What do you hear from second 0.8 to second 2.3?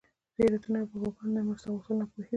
او باباګانو نه مرسته غوښتل ناپوهي ده